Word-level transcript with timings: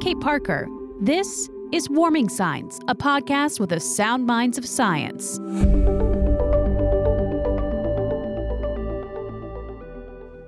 Kait 0.00 0.20
Parker. 0.20 0.68
This 1.00 1.50
is 1.72 1.90
Warming 1.90 2.28
Signs, 2.28 2.78
a 2.86 2.94
podcast 2.94 3.58
with 3.58 3.70
the 3.70 3.80
sound 3.80 4.24
minds 4.24 4.56
of 4.56 4.64
science. 4.64 5.38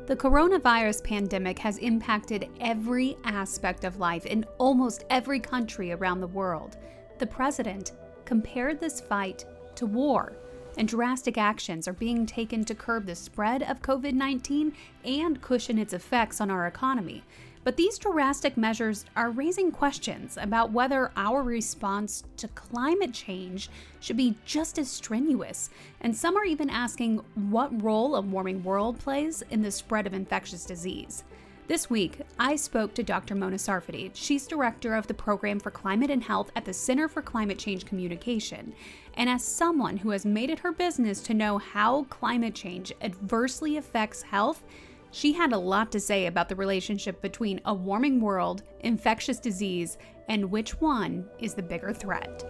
The 0.07 0.17
coronavirus 0.17 1.03
pandemic 1.03 1.59
has 1.59 1.79
impacted 1.79 2.49
every 2.61 3.17
aspect 3.25 3.83
of 3.83 3.99
life 3.99 4.25
in 4.25 4.45
almost 4.59 5.05
every 5.11 5.41
country 5.41 5.91
around 5.91 6.21
the 6.21 6.29
world. 6.29 6.77
The 7.19 7.27
president 7.27 7.91
compared 8.25 8.79
this 8.79 9.01
fight 9.01 9.45
to 9.75 9.85
war, 9.85 10.37
and 10.79 10.87
drastic 10.87 11.37
actions 11.37 11.89
are 11.89 11.93
being 11.93 12.25
taken 12.25 12.65
to 12.67 12.75
curb 12.77 13.05
the 13.05 13.17
spread 13.17 13.65
of 13.65 13.83
COVID 13.83 14.13
19 14.15 14.73
and 15.05 15.43
cushion 15.43 15.77
its 15.77 15.93
effects 15.93 16.41
on 16.41 16.53
our 16.53 16.69
economy. 16.69 17.25
But 17.71 17.77
these 17.77 17.99
drastic 17.99 18.57
measures 18.57 19.05
are 19.15 19.31
raising 19.31 19.71
questions 19.71 20.37
about 20.37 20.73
whether 20.73 21.13
our 21.17 21.41
response 21.45 22.25
to 22.39 22.49
climate 22.49 23.15
change 23.15 23.71
should 24.01 24.17
be 24.17 24.35
just 24.45 24.77
as 24.77 24.91
strenuous. 24.91 25.71
And 26.01 26.17
some 26.17 26.37
are 26.37 26.45
even 26.45 26.69
asking 26.69 27.19
what 27.37 27.81
role 27.81 28.17
a 28.17 28.23
warming 28.23 28.65
world 28.65 28.99
plays 28.99 29.45
in 29.51 29.63
the 29.63 29.71
spread 29.71 30.09
of 30.09 30.15
infectious 30.15 30.65
disease. 30.65 31.23
This 31.69 31.89
week, 31.89 32.23
I 32.41 32.57
spoke 32.57 32.93
to 32.95 33.05
Dr. 33.05 33.37
Mona 33.37 33.55
Sarfaty. 33.55 34.11
She's 34.15 34.49
director 34.49 34.97
of 34.97 35.07
the 35.07 35.15
Program 35.15 35.61
for 35.61 35.71
Climate 35.71 36.11
and 36.11 36.25
Health 36.25 36.51
at 36.57 36.65
the 36.65 36.73
Center 36.73 37.07
for 37.07 37.23
Climate 37.23 37.61
Change 37.61 37.85
Communication. 37.85 38.73
And 39.15 39.31
as 39.31 39.45
someone 39.45 39.99
who 39.99 40.11
has 40.11 40.27
made 40.27 40.51
it 40.51 40.59
her 40.59 40.73
business 40.73 41.21
to 41.21 41.35
know 41.35 41.59
how 41.59 42.03
climate 42.11 42.57
change 42.57 42.93
adversely 43.01 43.77
affects 43.77 44.23
health, 44.23 44.65
she 45.13 45.33
had 45.33 45.53
a 45.53 45.59
lot 45.59 45.91
to 45.93 46.01
say 46.01 46.27
about 46.27 46.49
the 46.49 46.57
relationship 46.57 47.21
between 47.21 47.61
a 47.65 47.75
warming 47.75 48.21
world, 48.21 48.63
infectious 48.81 49.39
disease, 49.39 49.99
and 50.29 50.51
which 50.51 50.81
one 50.81 51.27
is 51.39 51.55
the 51.55 51.63
bigger 51.63 51.93
threat. 51.93 52.45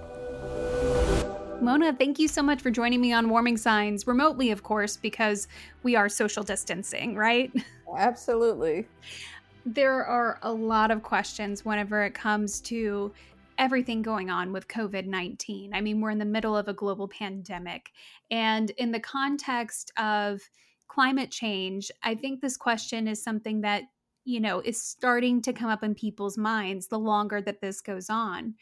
Mona, 1.63 1.93
thank 1.93 2.19
you 2.19 2.27
so 2.27 2.43
much 2.43 2.63
for 2.63 2.71
joining 2.71 3.01
me 3.01 3.13
on 3.13 3.29
Warming 3.29 3.59
Signs, 3.59 4.07
remotely, 4.07 4.51
of 4.51 4.63
course, 4.63 4.97
because 4.97 5.47
we 5.83 5.95
are 5.95 6.09
social 6.09 6.43
distancing, 6.43 7.15
right? 7.15 7.53
Absolutely. 7.97 8.87
There 9.67 10.05
are 10.05 10.39
a 10.43 10.53
lot 10.53 10.91
of 10.91 11.03
questions 11.03 11.65
whenever 11.65 12.03
it 12.03 12.15
comes 12.15 12.61
to 12.63 13.13
everything 13.59 14.01
going 14.01 14.31
on 14.31 14.53
with 14.53 14.69
COVID 14.69 15.07
19. 15.07 15.75
I 15.75 15.83
mean, 15.83 16.01
we're 16.01 16.11
in 16.11 16.19
the 16.19 16.25
middle 16.25 16.57
of 16.57 16.69
a 16.69 16.73
global 16.73 17.07
pandemic. 17.07 17.93
And 18.31 18.71
in 18.71 18.91
the 18.91 19.01
context 19.01 19.93
of 19.99 20.41
climate 20.91 21.31
change, 21.31 21.91
I 22.03 22.17
think 22.17 22.41
this 22.41 22.57
question 22.57 23.07
is 23.07 23.23
something 23.23 23.61
that, 23.61 23.85
you 24.25 24.41
know, 24.41 24.61
is 24.61 24.83
starting 24.83 25.41
to 25.43 25.53
come 25.53 25.71
up 25.71 25.85
in 25.85 25.95
people's 25.95 26.37
minds 26.37 26.89
the 26.89 26.99
longer 26.99 27.41
that 27.43 27.61
this 27.61 27.81
goes 27.81 28.11
on. 28.11 28.55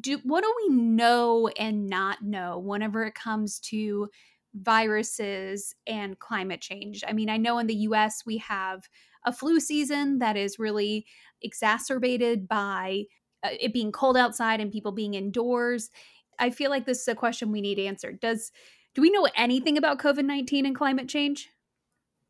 Do 0.00 0.18
what 0.24 0.42
do 0.42 0.52
we 0.64 0.74
know 0.74 1.48
and 1.56 1.88
not 1.88 2.22
know 2.22 2.58
whenever 2.58 3.04
it 3.04 3.14
comes 3.14 3.60
to 3.60 4.08
viruses 4.54 5.74
and 5.86 6.18
climate 6.18 6.60
change? 6.60 7.04
I 7.06 7.12
mean, 7.12 7.30
I 7.30 7.36
know 7.36 7.58
in 7.58 7.68
the 7.68 7.82
US 7.88 8.24
we 8.26 8.38
have 8.38 8.88
a 9.24 9.32
flu 9.32 9.60
season 9.60 10.18
that 10.18 10.36
is 10.36 10.58
really 10.58 11.06
exacerbated 11.40 12.48
by 12.48 13.04
uh, 13.44 13.50
it 13.60 13.72
being 13.72 13.92
cold 13.92 14.16
outside 14.16 14.60
and 14.60 14.72
people 14.72 14.92
being 14.92 15.14
indoors. 15.14 15.90
I 16.38 16.50
feel 16.50 16.70
like 16.70 16.86
this 16.86 17.02
is 17.02 17.08
a 17.08 17.14
question 17.14 17.52
we 17.52 17.60
need 17.60 17.78
answered. 17.78 18.18
Does 18.20 18.50
do 18.94 19.02
we 19.02 19.10
know 19.10 19.28
anything 19.36 19.78
about 19.78 20.00
COVID-19 20.00 20.66
and 20.66 20.74
climate 20.74 21.08
change? 21.08 21.48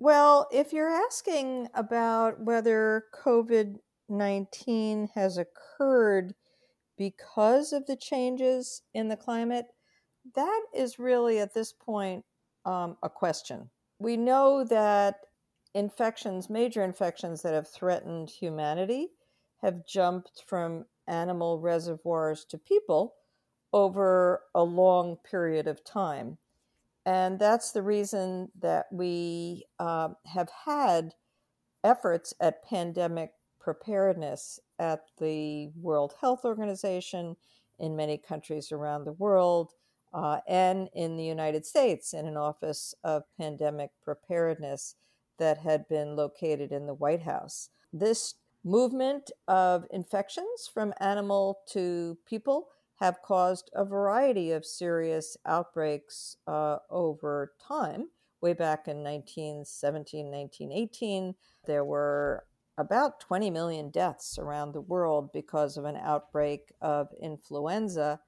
Well, 0.03 0.48
if 0.51 0.73
you're 0.73 0.89
asking 0.89 1.69
about 1.75 2.41
whether 2.41 3.05
COVID 3.23 3.77
19 4.09 5.11
has 5.15 5.37
occurred 5.37 6.34
because 6.97 7.75
of 7.75 7.87
the 7.87 7.97
changes 7.97 8.81
in 8.95 9.09
the 9.09 9.17
climate, 9.17 9.67
that 10.34 10.62
is 10.75 10.98
really 10.98 11.39
at 11.39 11.52
this 11.52 11.74
point 11.74 12.24
um, 12.64 12.97
a 13.02 13.11
question. 13.11 13.69
We 13.98 14.17
know 14.17 14.64
that 14.64 15.17
infections, 15.74 16.48
major 16.48 16.83
infections 16.83 17.42
that 17.42 17.53
have 17.53 17.69
threatened 17.69 18.30
humanity, 18.30 19.08
have 19.63 19.86
jumped 19.86 20.45
from 20.47 20.86
animal 21.08 21.61
reservoirs 21.61 22.47
to 22.47 22.57
people 22.57 23.17
over 23.74 24.45
a 24.55 24.63
long 24.64 25.19
period 25.30 25.67
of 25.67 25.85
time. 25.85 26.39
And 27.11 27.41
that's 27.41 27.73
the 27.73 27.83
reason 27.83 28.53
that 28.61 28.87
we 28.93 29.65
uh, 29.81 30.11
have 30.27 30.48
had 30.65 31.15
efforts 31.83 32.33
at 32.41 32.65
pandemic 32.65 33.33
preparedness 33.59 34.61
at 34.79 35.01
the 35.19 35.73
World 35.75 36.15
Health 36.21 36.45
Organization, 36.45 37.35
in 37.81 37.97
many 37.97 38.17
countries 38.17 38.71
around 38.71 39.05
the 39.07 39.13
world, 39.13 39.73
uh, 40.15 40.39
and 40.47 40.89
in 40.95 41.17
the 41.17 41.25
United 41.25 41.67
States 41.67 42.15
in 42.15 42.27
an 42.29 42.37
Office 42.37 42.95
of 43.03 43.25
Pandemic 43.37 43.91
Preparedness 44.05 44.95
that 45.41 45.59
had 45.59 45.89
been 45.89 46.15
located 46.15 46.71
in 46.71 46.87
the 46.87 46.95
White 46.95 47.23
House. 47.23 47.71
This 47.92 48.35
movement 48.63 49.33
of 49.48 49.85
infections 49.91 50.71
from 50.73 50.95
animal 51.01 51.59
to 51.73 52.19
people 52.25 52.69
have 53.00 53.22
caused 53.22 53.70
a 53.74 53.84
variety 53.84 54.52
of 54.52 54.64
serious 54.64 55.36
outbreaks 55.46 56.36
uh, 56.46 56.77
over 56.90 57.52
time. 57.66 58.08
Way 58.42 58.52
back 58.52 58.88
in 58.88 59.02
1917, 59.02 60.30
1918, 60.30 61.34
there 61.66 61.84
were 61.84 62.44
about 62.78 63.20
20 63.20 63.50
million 63.50 63.90
deaths 63.90 64.38
around 64.38 64.72
the 64.72 64.80
world 64.80 65.30
because 65.33 65.77
of 65.77 65.84
an 65.84 65.96
outbreak 65.96 66.72
of 66.80 67.08
influenza 67.20 68.20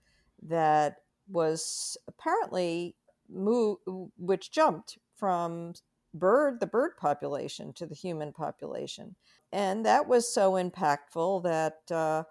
that 0.43 0.97
was 1.29 1.97
apparently 2.09 2.97
moved, 3.31 3.81
which 4.19 4.53
jumped 4.53 4.99
from 5.17 5.73
bird 6.15 6.61
the 6.61 6.67
bird 6.67 6.93
population 6.99 7.73
to 7.73 7.87
the 7.87 7.95
human 7.95 8.33
population 8.33 9.17
and 9.51 9.87
that 9.87 10.07
was 10.07 10.33
so 10.33 10.53
impactful 10.53 11.43
that 11.43 11.95
uh, 11.95 12.23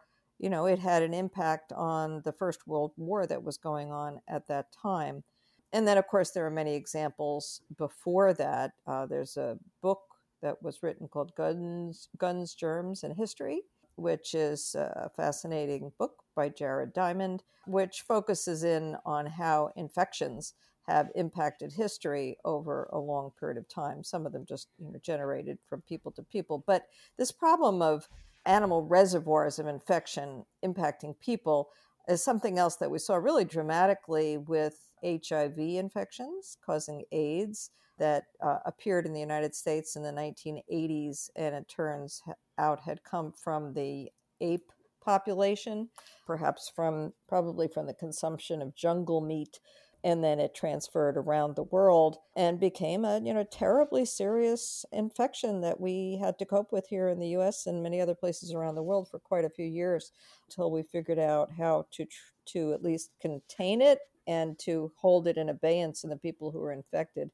you 0.42 0.50
know, 0.50 0.66
it 0.66 0.80
had 0.80 1.04
an 1.04 1.14
impact 1.14 1.72
on 1.72 2.24
the 2.26 2.32
First 2.32 2.66
World 2.66 2.94
War 2.98 3.28
that 3.28 3.44
was 3.44 3.58
going 3.58 3.92
on 3.92 4.20
at 4.28 4.48
that 4.48 4.72
time. 4.72 5.24
And 5.72 5.88
then, 5.88 6.00
of 6.00 6.08
course, 6.08 6.32
there 6.32 6.46
are 6.48 6.52
many 6.52 6.74
examples 6.74 7.62
before 7.78 8.34
that. 8.34 8.72
Uh, 8.88 9.06
there's 9.06 9.38
a 9.38 9.60
book 9.84 10.02
that 10.42 10.62
was 10.64 10.82
written 10.82 11.08
called 11.08 11.36
Guns, 11.36 12.10
Guns, 12.18 12.56
Germs, 12.56 13.04
and 13.04 13.16
History, 13.16 13.62
which 13.96 14.34
is 14.34 14.74
a 14.74 15.12
fascinating 15.16 15.92
book 16.00 16.24
by 16.36 16.50
Jared 16.50 16.92
Diamond, 16.92 17.44
which 17.68 18.02
focuses 18.02 18.64
in 18.64 18.98
on 19.06 19.28
how 19.28 19.72
infections 19.76 20.56
have 20.88 21.12
impacted 21.14 21.72
history 21.72 22.36
over 22.44 22.90
a 22.92 22.98
long 22.98 23.32
period 23.40 23.60
of 23.60 23.70
time. 23.70 24.04
Some 24.04 24.26
of 24.26 24.34
them 24.34 24.46
just 24.50 24.70
you 24.80 24.92
know, 24.92 25.00
generated 25.04 25.60
from 25.70 25.82
people 25.82 26.12
to 26.14 26.24
people. 26.24 26.64
But 26.66 26.88
this 27.18 27.32
problem 27.32 27.84
of 27.84 28.10
animal 28.46 28.84
reservoirs 28.84 29.60
of 29.60 29.68
infection 29.68 30.46
impacting 30.66 31.20
people 31.20 31.70
is 32.08 32.24
something 32.24 32.58
else 32.58 32.76
that 32.78 32.92
we 32.92 33.00
saw 33.00 33.16
really 33.16 33.46
dramatically 33.46 34.38
with 34.38 34.90
HIV 35.04 35.58
infections 35.58 36.58
causing 36.66 37.04
AIDS 37.12 37.72
that 38.00 38.24
uh, 38.42 38.58
appeared 38.66 39.06
in 39.06 39.14
the 39.14 39.20
United 39.20 39.54
States 39.54 39.96
in 39.96 40.02
the 40.02 40.12
1980s, 40.12 41.30
and 41.36 41.54
it 41.54 41.70
turns 41.70 42.24
out 42.58 42.80
had 42.82 43.04
come 43.04 43.32
from 43.32 43.74
the 43.74 44.10
ape 44.42 44.72
population, 45.04 45.90
perhaps 46.26 46.72
from 46.76 47.14
probably 47.28 47.68
from 47.68 47.86
the 47.86 47.94
consumption 47.94 48.62
of 48.62 48.76
jungle 48.76 49.22
meat 49.22 49.60
and 50.04 50.24
then 50.24 50.40
it 50.40 50.56
transferred 50.56 51.18
around 51.18 51.56
the 51.56 51.64
world 51.64 52.18
and 52.36 52.60
became 52.60 53.06
a 53.06 53.20
you 53.20 53.34
know 53.34 53.44
terribly 53.44 54.06
serious 54.06 54.86
infection 54.92 55.62
that 55.62 55.80
we 55.80 56.18
had 56.22 56.38
to 56.40 56.46
cope 56.46 56.72
with 56.72 56.88
here 56.88 57.08
in 57.08 57.20
the 57.20 57.30
US 57.30 57.68
and 57.68 57.84
many 57.84 58.02
other 58.02 58.16
places 58.16 58.54
around 58.54 58.76
the 58.76 58.84
world 58.84 59.10
for 59.10 59.20
quite 59.20 59.46
a 59.46 59.50
few 59.50 59.66
years 59.66 60.12
until 60.50 60.72
we 60.72 60.84
figured 60.84 61.20
out 61.20 61.52
how 61.58 61.86
to 61.92 62.06
to 62.46 62.74
at 62.74 62.84
least 62.84 63.12
contain 63.22 63.82
it 63.82 64.00
and 64.28 64.58
to 64.60 64.92
hold 64.98 65.28
it 65.28 65.38
in 65.38 65.50
abeyance 65.50 66.04
in 66.04 66.10
the 66.10 66.18
people 66.18 66.52
who 66.52 66.60
were 66.60 66.72
infected. 66.72 67.32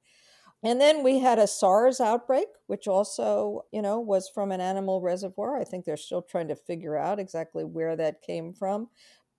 And 0.64 0.82
then 0.82 1.04
we 1.04 1.20
had 1.20 1.38
a 1.38 1.46
SARS 1.46 2.02
outbreak, 2.02 2.48
which 2.66 2.88
also, 2.88 3.66
you 3.72 3.82
know, 3.82 4.00
was 4.00 4.28
from 4.28 4.52
an 4.52 4.60
animal 4.60 5.02
reservoir. 5.02 5.60
I 5.60 5.64
think 5.64 5.86
they're 5.86 5.98
still 5.98 6.24
trying 6.24 6.48
to 6.48 6.56
figure 6.56 6.98
out 6.98 7.20
exactly 7.20 7.64
where 7.64 7.96
that 7.96 8.24
came 8.24 8.54
from 8.54 8.90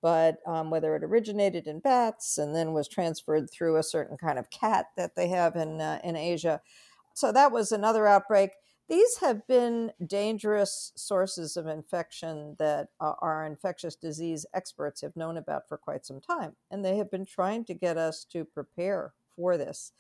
but 0.03 0.39
um, 0.47 0.71
whether 0.71 0.95
it 0.97 1.05
originated 1.05 1.67
in 1.67 1.81
bats 1.81 2.39
and 2.39 2.55
then 2.55 2.73
was 2.73 2.89
transferred 2.89 3.51
through 3.51 3.77
a 3.77 3.83
certain 3.83 4.17
kind 4.17 4.39
of 4.39 4.51
cat 4.51 4.87
that 4.97 5.17
they 5.17 5.29
have 5.29 5.57
in 5.57 5.81
uh, 5.81 6.01
in 6.05 6.17
Asia. 6.17 6.61
So 7.15 7.33
that 7.33 7.53
was 7.53 7.73
another 7.73 8.07
outbreak. 8.07 8.51
These 8.89 9.19
have 9.19 9.47
been 9.47 9.93
dangerous 10.07 10.93
sources 10.97 11.57
of 11.57 11.67
infection 11.67 12.57
that 12.59 12.89
uh, 13.01 13.13
our 13.21 13.45
infectious 13.45 13.97
disease 13.97 14.47
experts 14.55 15.03
have 15.03 15.17
known 15.17 15.37
about 15.37 15.69
for 15.69 15.77
quite 15.77 16.07
some 16.07 16.21
time, 16.21 16.57
and 16.71 16.85
they 16.85 16.97
have 16.97 17.11
been 17.11 17.27
trying 17.27 17.65
to 17.67 17.75
get 17.75 17.99
us 17.99 18.25
to 18.33 18.45
prepare 18.45 19.13
for 19.37 19.57
this. 19.59 19.93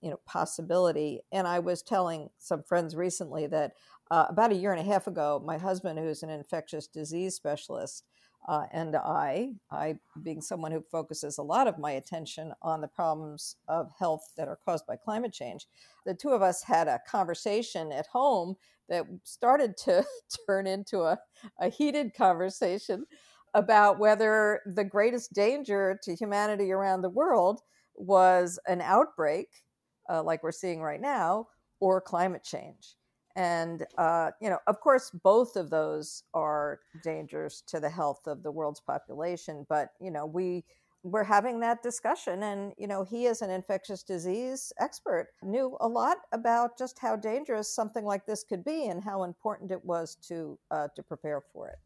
you 0.00 0.10
know 0.10 0.20
possibility. 0.26 1.20
And 1.32 1.46
I 1.46 1.60
was 1.60 1.82
telling 1.82 2.30
some 2.38 2.62
friends 2.62 2.96
recently 2.96 3.46
that 3.48 3.72
uh, 4.10 4.26
about 4.28 4.52
a 4.52 4.56
year 4.56 4.72
and 4.72 4.80
a 4.80 4.92
half 4.92 5.06
ago, 5.06 5.42
my 5.44 5.58
husband, 5.58 5.98
who's 5.98 6.22
an 6.22 6.30
infectious 6.30 6.86
disease 6.86 7.34
specialist, 7.36 8.04
uh, 8.48 8.64
and 8.72 8.96
I, 8.96 9.52
I 9.70 9.96
being 10.22 10.40
someone 10.40 10.72
who 10.72 10.82
focuses 10.90 11.38
a 11.38 11.42
lot 11.42 11.68
of 11.68 11.78
my 11.78 11.92
attention 11.92 12.52
on 12.62 12.80
the 12.80 12.88
problems 12.88 13.56
of 13.68 13.90
health 13.98 14.32
that 14.36 14.48
are 14.48 14.58
caused 14.64 14.86
by 14.86 14.96
climate 14.96 15.32
change, 15.32 15.66
the 16.04 16.14
two 16.14 16.30
of 16.30 16.42
us 16.42 16.62
had 16.62 16.88
a 16.88 17.00
conversation 17.08 17.92
at 17.92 18.06
home 18.08 18.56
that 18.88 19.06
started 19.22 19.76
to 19.78 20.04
turn 20.46 20.66
into 20.66 21.02
a, 21.02 21.18
a 21.60 21.68
heated 21.68 22.14
conversation 22.14 23.06
about 23.54 23.98
whether 23.98 24.60
the 24.74 24.84
greatest 24.84 25.32
danger 25.32 25.98
to 26.02 26.14
humanity 26.14 26.72
around 26.72 27.02
the 27.02 27.10
world 27.10 27.60
was 27.94 28.58
an 28.66 28.80
outbreak, 28.80 29.48
uh, 30.10 30.22
like 30.22 30.42
we're 30.42 30.50
seeing 30.50 30.80
right 30.80 31.00
now, 31.00 31.46
or 31.80 32.00
climate 32.00 32.42
change. 32.42 32.96
And, 33.36 33.86
uh, 33.96 34.32
you 34.40 34.50
know, 34.50 34.58
of 34.66 34.80
course, 34.80 35.10
both 35.10 35.56
of 35.56 35.70
those 35.70 36.24
are 36.34 36.80
dangers 37.02 37.62
to 37.68 37.80
the 37.80 37.90
health 37.90 38.26
of 38.26 38.42
the 38.42 38.50
world's 38.50 38.80
population. 38.80 39.66
But, 39.68 39.90
you 40.00 40.10
know, 40.10 40.26
we, 40.26 40.64
we're 41.04 41.24
having 41.24 41.58
that 41.60 41.82
discussion 41.82 42.44
and 42.44 42.72
you 42.78 42.86
know 42.86 43.02
he 43.02 43.26
as 43.26 43.42
an 43.42 43.50
infectious 43.50 44.02
disease 44.04 44.72
expert 44.78 45.28
knew 45.42 45.76
a 45.80 45.88
lot 45.88 46.18
about 46.32 46.78
just 46.78 46.98
how 46.98 47.16
dangerous 47.16 47.74
something 47.74 48.04
like 48.04 48.24
this 48.24 48.44
could 48.44 48.64
be 48.64 48.86
and 48.86 49.02
how 49.02 49.24
important 49.24 49.72
it 49.72 49.84
was 49.84 50.16
to 50.16 50.56
uh, 50.70 50.86
to 50.94 51.02
prepare 51.02 51.42
for 51.52 51.68
it 51.68 51.78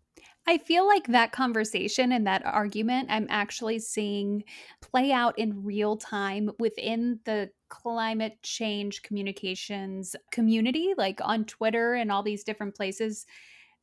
I 0.49 0.59
feel 0.59 0.87
like 0.87 1.09
that 1.09 1.33
conversation 1.33 2.13
and 2.13 2.27
that 2.27 2.47
argument 2.47 3.09
I'm 3.11 3.27
actually 3.29 3.81
seeing 3.81 4.45
play 4.81 5.11
out 5.11 5.37
in 5.39 5.65
real 5.65 5.97
time 5.97 6.51
within 6.59 7.19
the 7.25 7.51
climate 7.69 8.39
change 8.43 9.03
communications 9.03 10.15
community, 10.31 10.95
like 10.97 11.21
on 11.23 11.45
Twitter 11.47 11.95
and 11.95 12.13
all 12.13 12.23
these 12.23 12.45
different 12.45 12.77
places. 12.77 13.27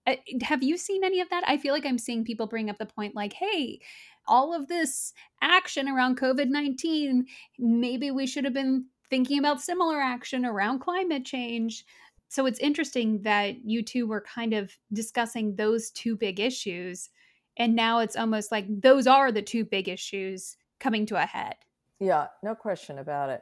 Uh, 0.07 0.15
have 0.41 0.63
you 0.63 0.77
seen 0.77 1.03
any 1.03 1.19
of 1.19 1.29
that? 1.29 1.43
I 1.47 1.57
feel 1.57 1.73
like 1.73 1.85
I'm 1.85 1.97
seeing 1.97 2.23
people 2.23 2.47
bring 2.47 2.69
up 2.69 2.77
the 2.77 2.85
point 2.85 3.15
like, 3.15 3.33
hey, 3.33 3.79
all 4.25 4.53
of 4.53 4.67
this 4.67 5.13
action 5.41 5.89
around 5.89 6.19
COVID 6.19 6.47
19, 6.49 7.25
maybe 7.59 8.11
we 8.11 8.25
should 8.25 8.45
have 8.45 8.53
been 8.53 8.85
thinking 9.09 9.37
about 9.37 9.61
similar 9.61 9.99
action 9.99 10.45
around 10.45 10.79
climate 10.79 11.25
change. 11.25 11.85
So 12.33 12.47
it's 12.47 12.57
interesting 12.57 13.21
that 13.21 13.63
you 13.63 13.83
two 13.83 14.07
were 14.07 14.21
kind 14.21 14.53
of 14.53 14.75
discussing 14.91 15.55
those 15.55 15.91
two 15.91 16.15
big 16.15 16.39
issues. 16.39 17.11
And 17.59 17.75
now 17.75 17.99
it's 17.99 18.15
almost 18.15 18.51
like 18.51 18.65
those 18.67 19.05
are 19.05 19.31
the 19.31 19.43
two 19.43 19.63
big 19.63 19.87
issues 19.87 20.57
coming 20.79 21.05
to 21.05 21.21
a 21.21 21.27
head. 21.27 21.53
Yeah, 21.99 22.25
no 22.41 22.55
question 22.55 22.97
about 22.97 23.29
it. 23.29 23.41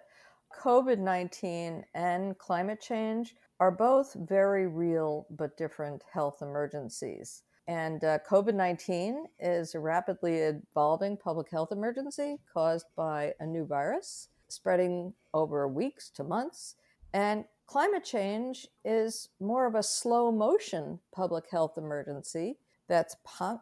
COVID 0.61 0.99
19 0.99 1.85
and 1.95 2.37
climate 2.37 2.81
change 2.81 3.33
are 3.61 3.71
both 3.71 4.13
very 4.27 4.67
real 4.67 5.25
but 5.29 5.55
different 5.55 6.03
health 6.11 6.41
emergencies. 6.41 7.43
And 7.69 8.03
uh, 8.03 8.19
COVID 8.29 8.55
19 8.55 9.23
is 9.39 9.73
a 9.73 9.79
rapidly 9.79 10.35
evolving 10.39 11.15
public 11.15 11.49
health 11.49 11.71
emergency 11.71 12.39
caused 12.53 12.87
by 12.97 13.31
a 13.39 13.45
new 13.45 13.65
virus 13.65 14.27
spreading 14.49 15.13
over 15.33 15.65
weeks 15.69 16.09
to 16.09 16.25
months. 16.25 16.75
And 17.13 17.45
climate 17.71 18.03
change 18.03 18.67
is 18.83 19.29
more 19.39 19.65
of 19.65 19.75
a 19.75 19.83
slow 19.83 20.29
motion 20.29 20.99
public 21.15 21.45
health 21.49 21.77
emergency 21.77 22.57
that's 22.89 23.15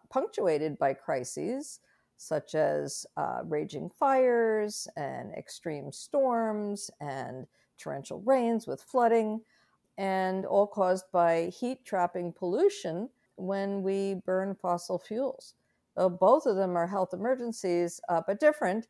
punctuated 0.09 0.79
by 0.79 0.91
crises 0.91 1.79
such 2.17 2.55
as 2.55 3.05
uh, 3.17 3.41
raging 3.45 3.87
fires 3.99 4.87
and 4.97 5.31
extreme 5.35 5.91
storms 5.91 6.89
and 6.99 7.45
torrential 7.77 8.19
rains 8.21 8.65
with 8.65 8.81
flooding, 8.81 9.41
and 9.99 10.43
all 10.43 10.65
caused 10.65 11.05
by 11.13 11.45
heat 11.45 11.85
trapping 11.85 12.33
pollution 12.33 13.07
when 13.35 13.83
we 13.83 14.15
burn 14.25 14.55
fossil 14.55 14.97
fuels. 14.97 15.53
Both 15.95 16.47
of 16.47 16.55
them 16.55 16.75
are 16.75 16.87
health 16.87 17.13
emergencies, 17.13 18.01
uh, 18.09 18.21
but 18.25 18.39
different, 18.39 18.87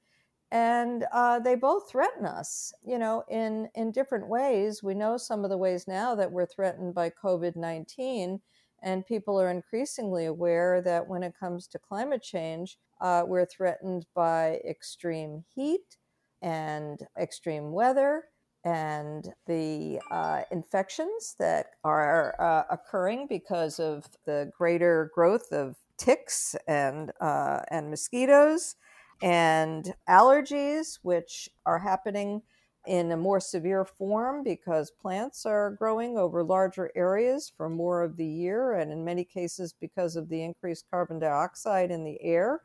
and 0.51 1.05
uh, 1.11 1.39
they 1.39 1.55
both 1.55 1.89
threaten 1.89 2.25
us. 2.25 2.73
You 2.83 2.99
know, 2.99 3.23
in 3.29 3.69
in 3.75 3.91
different 3.91 4.27
ways. 4.27 4.83
We 4.83 4.93
know 4.95 5.17
some 5.17 5.43
of 5.43 5.49
the 5.49 5.57
ways 5.57 5.87
now 5.87 6.15
that 6.15 6.31
we're 6.31 6.45
threatened 6.45 6.93
by 6.95 7.11
COVID 7.11 7.55
nineteen, 7.55 8.41
and 8.81 9.05
people 9.05 9.39
are 9.39 9.49
increasingly 9.49 10.25
aware 10.25 10.81
that 10.81 11.07
when 11.07 11.23
it 11.23 11.33
comes 11.39 11.67
to 11.67 11.79
climate 11.79 12.23
change, 12.23 12.77
uh, 13.01 13.23
we're 13.27 13.45
threatened 13.45 14.05
by 14.15 14.61
extreme 14.67 15.43
heat 15.53 15.97
and 16.41 17.05
extreme 17.19 17.71
weather 17.71 18.25
and 18.63 19.33
the 19.47 19.99
uh, 20.11 20.41
infections 20.51 21.35
that 21.39 21.67
are 21.83 22.35
uh, 22.39 22.63
occurring 22.69 23.25
because 23.27 23.79
of 23.79 24.05
the 24.25 24.51
greater 24.57 25.11
growth 25.13 25.51
of 25.51 25.77
ticks 25.97 26.55
and 26.67 27.11
uh, 27.21 27.61
and 27.69 27.89
mosquitoes 27.89 28.75
and 29.21 29.93
allergies, 30.07 30.99
which 31.01 31.49
are 31.65 31.79
happening 31.79 32.41
in 32.87 33.11
a 33.11 33.17
more 33.17 33.39
severe 33.39 33.83
form 33.83 34.43
because 34.43 34.89
plants 34.89 35.45
are 35.45 35.71
growing 35.71 36.17
over 36.17 36.43
larger 36.43 36.89
areas 36.95 37.51
for 37.55 37.69
more 37.69 38.03
of 38.03 38.15
the 38.15 38.25
year, 38.25 38.73
and 38.73 38.91
in 38.91 39.03
many 39.03 39.23
cases, 39.23 39.73
because 39.79 40.15
of 40.15 40.29
the 40.29 40.41
increased 40.41 40.85
carbon 40.89 41.19
dioxide 41.19 41.91
in 41.91 42.03
the 42.03 42.17
air, 42.21 42.61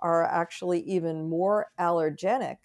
are 0.00 0.24
actually 0.24 0.80
even 0.80 1.28
more 1.28 1.66
allergenic 1.78 2.56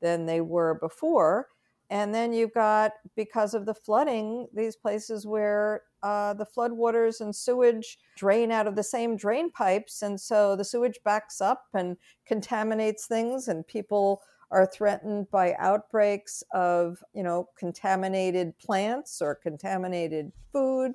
than 0.00 0.26
they 0.26 0.40
were 0.40 0.74
before. 0.80 1.48
And 1.88 2.14
then 2.14 2.32
you've 2.32 2.54
got, 2.54 2.92
because 3.16 3.54
of 3.54 3.66
the 3.66 3.74
flooding, 3.74 4.46
these 4.54 4.76
places 4.76 5.26
where 5.26 5.82
uh, 6.02 6.34
the 6.34 6.46
floodwaters 6.46 7.20
and 7.20 7.34
sewage 7.34 7.98
drain 8.16 8.50
out 8.50 8.66
of 8.66 8.76
the 8.76 8.82
same 8.82 9.16
drain 9.16 9.50
pipes. 9.50 10.02
And 10.02 10.20
so 10.20 10.56
the 10.56 10.64
sewage 10.64 10.98
backs 11.04 11.40
up 11.40 11.66
and 11.74 11.96
contaminates 12.26 13.06
things, 13.06 13.48
and 13.48 13.66
people 13.66 14.22
are 14.50 14.66
threatened 14.66 15.30
by 15.30 15.54
outbreaks 15.58 16.42
of, 16.52 17.02
you 17.14 17.22
know, 17.22 17.48
contaminated 17.56 18.58
plants 18.58 19.22
or 19.22 19.34
contaminated 19.34 20.32
food. 20.52 20.92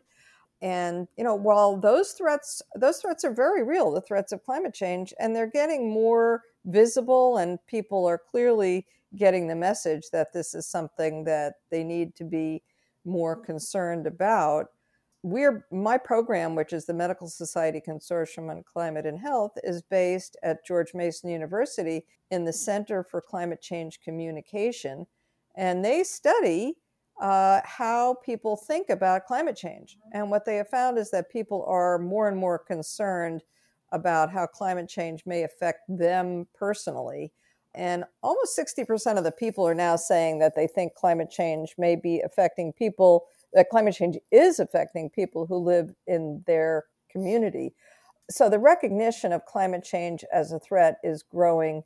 And, 0.61 1.07
you 1.17 1.23
know, 1.23 1.35
while 1.35 1.77
those 1.77 2.11
threats, 2.13 2.61
those 2.75 2.97
threats 2.97 3.23
are 3.23 3.33
very 3.33 3.63
real, 3.63 3.91
the 3.91 4.01
threats 4.01 4.31
of 4.31 4.43
climate 4.43 4.73
change, 4.73 5.13
and 5.19 5.35
they're 5.35 5.49
getting 5.49 5.89
more 5.91 6.41
visible, 6.65 7.37
and 7.37 7.59
people 7.67 8.05
are 8.05 8.17
clearly 8.17 8.87
getting 9.15 9.47
the 9.47 9.55
message 9.55 10.09
that 10.11 10.33
this 10.33 10.55
is 10.55 10.65
something 10.65 11.23
that 11.25 11.53
they 11.69 11.83
need 11.83 12.15
to 12.15 12.23
be 12.23 12.63
more 13.05 13.35
concerned 13.35 14.07
about. 14.07 14.67
We're 15.25 15.65
my 15.71 15.97
program, 15.97 16.53
which 16.53 16.71
is 16.71 16.85
the 16.85 16.93
Medical 16.93 17.27
Society 17.27 17.81
Consortium 17.81 18.51
on 18.51 18.61
Climate 18.61 19.07
and 19.07 19.17
Health, 19.17 19.53
is 19.63 19.81
based 19.81 20.37
at 20.43 20.63
George 20.63 20.93
Mason 20.93 21.31
University 21.31 22.05
in 22.29 22.45
the 22.45 22.53
Center 22.53 23.03
for 23.03 23.21
Climate 23.21 23.59
Change 23.59 24.01
Communication, 24.01 25.07
and 25.55 25.83
they 25.83 26.03
study 26.03 26.75
uh, 27.19 27.61
how 27.65 28.17
people 28.23 28.55
think 28.55 28.91
about 28.91 29.25
climate 29.25 29.55
change. 29.55 29.97
And 30.13 30.29
what 30.29 30.45
they 30.45 30.57
have 30.57 30.69
found 30.69 30.99
is 30.99 31.09
that 31.09 31.31
people 31.31 31.65
are 31.67 31.97
more 31.97 32.27
and 32.27 32.37
more 32.37 32.59
concerned 32.59 33.41
about 33.91 34.31
how 34.31 34.45
climate 34.45 34.87
change 34.87 35.25
may 35.25 35.41
affect 35.41 35.79
them 35.89 36.45
personally 36.53 37.31
and 37.75 38.05
almost 38.23 38.57
60% 38.57 39.17
of 39.17 39.25
the 39.25 39.31
people 39.31 39.67
are 39.67 39.75
now 39.75 39.97
saying 39.97 40.39
that 40.39 40.55
they 40.55 40.65
think 40.65 40.95
climate 40.95 41.29
change 41.29 41.75
may 41.77 41.95
be 41.95 42.21
affecting 42.21 42.71
people, 42.71 43.25
that 43.53 43.69
climate 43.69 43.95
change 43.95 44.17
is 44.31 44.59
affecting 44.59 45.09
people 45.09 45.45
who 45.45 45.57
live 45.57 45.93
in 46.07 46.43
their 46.45 46.85
community. 47.11 47.73
So 48.29 48.49
the 48.49 48.59
recognition 48.59 49.31
of 49.31 49.45
climate 49.45 49.83
change 49.83 50.23
as 50.33 50.51
a 50.51 50.59
threat 50.59 50.97
is 51.03 51.23
growing. 51.23 51.83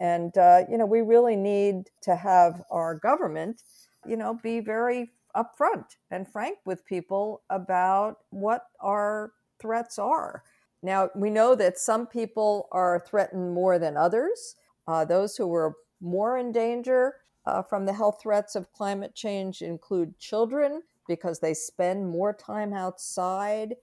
And, 0.00 0.36
uh, 0.38 0.62
you 0.70 0.78
know, 0.78 0.86
we 0.86 1.00
really 1.00 1.36
need 1.36 1.90
to 2.02 2.16
have 2.16 2.62
our 2.70 2.94
government, 2.94 3.62
you 4.06 4.16
know, 4.16 4.38
be 4.42 4.60
very 4.60 5.10
upfront 5.36 5.84
and 6.10 6.28
frank 6.28 6.58
with 6.64 6.84
people 6.86 7.42
about 7.50 8.18
what 8.30 8.66
our 8.80 9.32
threats 9.60 9.98
are. 9.98 10.42
Now, 10.82 11.10
we 11.14 11.30
know 11.30 11.54
that 11.54 11.78
some 11.78 12.06
people 12.06 12.68
are 12.72 13.04
threatened 13.06 13.54
more 13.54 13.78
than 13.78 13.96
others. 13.96 14.56
Uh, 14.88 15.04
those 15.04 15.36
who 15.36 15.52
are 15.54 15.74
more 16.00 16.38
in 16.38 16.50
danger 16.52 17.16
uh, 17.46 17.62
from 17.62 17.86
the 17.86 17.92
health 17.92 18.18
threats 18.20 18.56
of 18.56 18.72
climate 18.72 19.14
change 19.14 19.62
include 19.62 20.18
children 20.18 20.82
because 21.08 21.40
they 21.40 21.54
spend 21.54 22.08
more 22.08 22.32
time 22.32 22.72
outside 22.72 23.74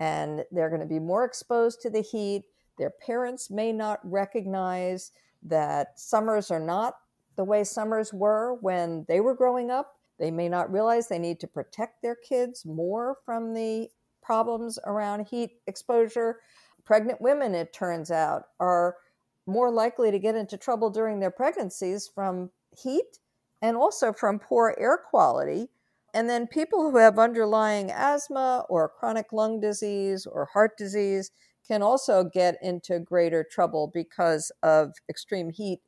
and 0.00 0.44
they're 0.52 0.68
going 0.68 0.80
to 0.80 0.86
be 0.86 1.00
more 1.00 1.24
exposed 1.24 1.80
to 1.82 1.90
the 1.90 2.02
heat. 2.02 2.44
Their 2.78 2.90
parents 2.90 3.50
may 3.50 3.72
not 3.72 4.00
recognize 4.04 5.12
that 5.42 5.98
summers 5.98 6.50
are 6.50 6.60
not 6.60 6.94
the 7.36 7.44
way 7.44 7.64
summers 7.64 8.12
were 8.12 8.54
when 8.60 9.04
they 9.08 9.20
were 9.20 9.34
growing 9.34 9.70
up. 9.70 9.96
They 10.18 10.30
may 10.30 10.48
not 10.48 10.72
realize 10.72 11.06
they 11.06 11.18
need 11.18 11.40
to 11.40 11.46
protect 11.46 12.02
their 12.02 12.16
kids 12.16 12.64
more 12.64 13.16
from 13.24 13.54
the 13.54 13.88
problems 14.22 14.78
around 14.84 15.26
heat 15.26 15.52
exposure. 15.66 16.40
Pregnant 16.84 17.20
women, 17.20 17.54
it 17.54 17.72
turns 17.72 18.10
out, 18.10 18.44
are 18.58 18.96
more 19.46 19.70
likely 19.70 20.10
to 20.10 20.18
get 20.18 20.34
into 20.34 20.56
trouble 20.56 20.90
during 20.90 21.20
their 21.20 21.30
pregnancies 21.30 22.08
from 22.12 22.50
heat 22.76 23.18
and 23.62 23.76
also 23.76 24.12
from 24.12 24.38
poor 24.38 24.74
air 24.78 24.98
quality. 24.98 25.68
And 26.14 26.28
then 26.28 26.46
people 26.46 26.90
who 26.90 26.96
have 26.96 27.18
underlying 27.18 27.90
asthma 27.90 28.64
or 28.68 28.88
chronic 28.88 29.32
lung 29.32 29.60
disease 29.60 30.26
or 30.26 30.46
heart 30.46 30.76
disease 30.78 31.30
can 31.66 31.82
also 31.82 32.24
get 32.24 32.56
into 32.62 32.98
greater 32.98 33.44
trouble 33.48 33.90
because 33.92 34.50
of 34.62 34.94
extreme 35.08 35.50
heat 35.50 35.80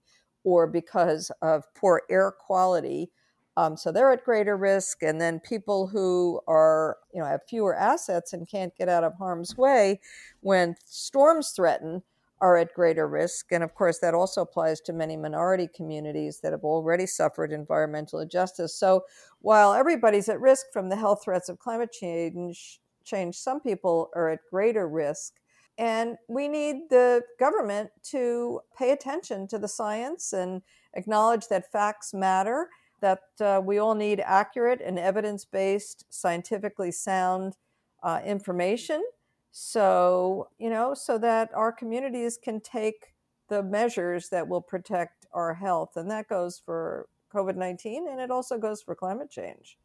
or 0.44 0.66
because 0.66 1.30
of 1.42 1.64
poor 1.74 2.02
air 2.10 2.30
quality. 2.30 3.10
Um, 3.56 3.76
so 3.76 3.90
they're 3.90 4.12
at 4.12 4.24
greater 4.24 4.56
risk. 4.56 5.02
And 5.02 5.20
then 5.20 5.40
people 5.40 5.86
who 5.86 6.40
are, 6.46 6.98
you 7.12 7.20
know, 7.20 7.26
have 7.26 7.40
fewer 7.48 7.74
assets 7.74 8.32
and 8.32 8.48
can't 8.48 8.76
get 8.76 8.88
out 8.88 9.04
of 9.04 9.14
harm's 9.14 9.56
way 9.56 10.00
when 10.40 10.76
storms 10.84 11.50
threaten 11.50 12.02
are 12.40 12.56
at 12.56 12.74
greater 12.74 13.06
risk. 13.06 13.52
And 13.52 13.62
of 13.62 13.74
course, 13.74 13.98
that 13.98 14.14
also 14.14 14.42
applies 14.42 14.80
to 14.82 14.92
many 14.92 15.16
minority 15.16 15.68
communities 15.74 16.40
that 16.42 16.52
have 16.52 16.64
already 16.64 17.06
suffered 17.06 17.52
environmental 17.52 18.18
injustice. 18.20 18.74
So 18.74 19.04
while 19.40 19.74
everybody's 19.74 20.28
at 20.28 20.40
risk 20.40 20.66
from 20.72 20.88
the 20.88 20.96
health 20.96 21.22
threats 21.24 21.48
of 21.48 21.58
climate 21.58 21.92
change, 21.92 22.80
change 23.04 23.36
some 23.36 23.60
people 23.60 24.10
are 24.14 24.30
at 24.30 24.40
greater 24.50 24.88
risk. 24.88 25.34
And 25.78 26.16
we 26.28 26.48
need 26.48 26.90
the 26.90 27.22
government 27.38 27.90
to 28.10 28.60
pay 28.76 28.90
attention 28.90 29.46
to 29.48 29.58
the 29.58 29.68
science 29.68 30.32
and 30.32 30.62
acknowledge 30.94 31.48
that 31.48 31.72
facts 31.72 32.12
matter, 32.12 32.68
that 33.00 33.22
uh, 33.40 33.60
we 33.64 33.78
all 33.78 33.94
need 33.94 34.20
accurate 34.20 34.80
and 34.84 34.98
evidence 34.98 35.44
based, 35.44 36.04
scientifically 36.10 36.92
sound 36.92 37.56
uh, 38.02 38.20
information 38.24 39.02
so, 39.50 40.48
you 40.58 40.70
know, 40.70 40.94
so 40.94 41.18
that 41.18 41.50
our 41.54 41.72
communities 41.72 42.38
can 42.42 42.60
take 42.60 43.14
the 43.48 43.62
measures 43.62 44.28
that 44.28 44.48
will 44.48 44.60
protect 44.60 45.26
our 45.32 45.54
health. 45.54 45.96
And 45.96 46.10
that 46.10 46.28
goes 46.28 46.58
for 46.58 47.08
COVID 47.34 47.56
19 47.56 48.08
and 48.08 48.20
it 48.20 48.30
also 48.30 48.58
goes 48.58 48.82
for 48.82 48.94
climate 48.94 49.30
change. 49.30 49.78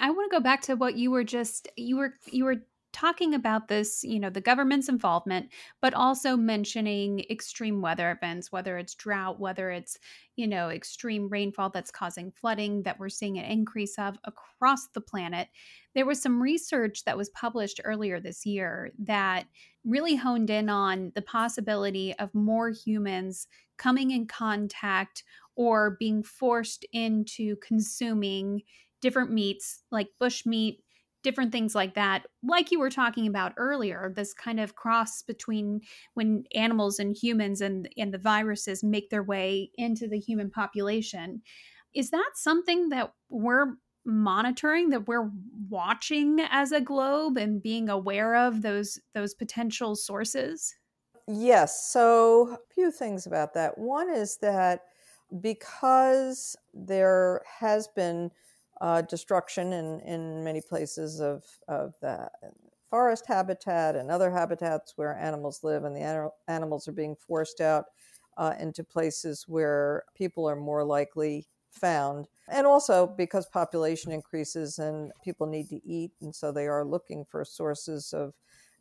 I 0.00 0.10
want 0.10 0.30
to 0.30 0.36
go 0.36 0.42
back 0.42 0.62
to 0.62 0.74
what 0.74 0.96
you 0.96 1.10
were 1.10 1.24
just 1.24 1.68
you 1.76 1.96
were 1.96 2.14
you 2.26 2.44
were 2.44 2.56
talking 2.92 3.34
about 3.34 3.68
this, 3.68 4.02
you 4.02 4.18
know, 4.18 4.30
the 4.30 4.40
government's 4.40 4.88
involvement, 4.88 5.48
but 5.80 5.94
also 5.94 6.36
mentioning 6.36 7.24
extreme 7.30 7.80
weather 7.80 8.10
events, 8.10 8.50
whether 8.50 8.78
it's 8.78 8.94
drought, 8.94 9.38
whether 9.38 9.70
it's, 9.70 9.98
you 10.36 10.46
know, 10.46 10.68
extreme 10.68 11.28
rainfall 11.28 11.70
that's 11.70 11.90
causing 11.90 12.30
flooding 12.32 12.82
that 12.82 12.98
we're 12.98 13.08
seeing 13.08 13.38
an 13.38 13.44
increase 13.44 13.98
of 13.98 14.18
across 14.24 14.88
the 14.88 15.00
planet. 15.00 15.48
There 15.94 16.06
was 16.06 16.20
some 16.20 16.42
research 16.42 17.04
that 17.04 17.16
was 17.16 17.30
published 17.30 17.80
earlier 17.84 18.20
this 18.20 18.44
year 18.44 18.92
that 19.00 19.46
really 19.84 20.16
honed 20.16 20.50
in 20.50 20.68
on 20.68 21.12
the 21.14 21.22
possibility 21.22 22.14
of 22.18 22.34
more 22.34 22.70
humans 22.70 23.46
coming 23.76 24.10
in 24.10 24.26
contact 24.26 25.24
or 25.56 25.96
being 25.98 26.22
forced 26.22 26.84
into 26.92 27.56
consuming 27.56 28.62
different 29.00 29.30
meats 29.30 29.82
like 29.90 30.08
bush 30.18 30.44
meat 30.44 30.82
different 31.22 31.52
things 31.52 31.74
like 31.74 31.94
that 31.94 32.26
like 32.42 32.70
you 32.70 32.78
were 32.78 32.90
talking 32.90 33.26
about 33.26 33.52
earlier 33.56 34.12
this 34.14 34.32
kind 34.32 34.58
of 34.58 34.74
cross 34.74 35.22
between 35.22 35.80
when 36.14 36.44
animals 36.54 36.98
and 36.98 37.16
humans 37.16 37.60
and 37.60 37.88
and 37.96 38.12
the 38.14 38.18
viruses 38.18 38.82
make 38.82 39.10
their 39.10 39.22
way 39.22 39.70
into 39.74 40.08
the 40.08 40.18
human 40.18 40.50
population. 40.50 41.42
Is 41.94 42.10
that 42.10 42.30
something 42.34 42.88
that 42.90 43.12
we're 43.28 43.74
monitoring 44.04 44.90
that 44.90 45.06
we're 45.06 45.30
watching 45.68 46.40
as 46.40 46.72
a 46.72 46.80
globe 46.80 47.36
and 47.36 47.62
being 47.62 47.88
aware 47.88 48.34
of 48.34 48.62
those 48.62 48.98
those 49.14 49.34
potential 49.34 49.96
sources? 49.96 50.74
Yes 51.28 51.90
so 51.90 52.48
a 52.54 52.58
few 52.74 52.90
things 52.90 53.26
about 53.26 53.54
that. 53.54 53.78
One 53.78 54.10
is 54.10 54.38
that 54.38 54.86
because 55.40 56.56
there 56.74 57.42
has 57.60 57.88
been 57.88 58.32
uh, 58.80 59.02
destruction 59.02 59.72
in, 59.72 60.00
in 60.00 60.42
many 60.42 60.60
places 60.60 61.20
of, 61.20 61.44
of 61.68 61.94
the 62.00 62.28
forest 62.88 63.24
habitat 63.26 63.94
and 63.94 64.10
other 64.10 64.30
habitats 64.30 64.94
where 64.96 65.16
animals 65.16 65.60
live, 65.62 65.84
and 65.84 65.94
the 65.94 66.30
animals 66.48 66.88
are 66.88 66.92
being 66.92 67.14
forced 67.14 67.60
out 67.60 67.84
uh, 68.36 68.54
into 68.58 68.82
places 68.82 69.44
where 69.46 70.04
people 70.16 70.48
are 70.48 70.56
more 70.56 70.84
likely 70.84 71.46
found. 71.70 72.26
And 72.48 72.66
also 72.66 73.06
because 73.06 73.46
population 73.46 74.10
increases 74.10 74.78
and 74.78 75.12
people 75.22 75.46
need 75.46 75.68
to 75.68 75.80
eat, 75.86 76.12
and 76.20 76.34
so 76.34 76.50
they 76.50 76.66
are 76.66 76.84
looking 76.84 77.24
for 77.24 77.44
sources 77.44 78.12
of 78.12 78.34